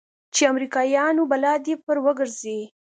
چې 0.35 0.43
د 0.45 0.49
امريکايانو 0.51 1.21
بلا 1.31 1.53
دې 1.65 1.75
پر 1.85 1.97
وګرځي. 2.05 2.59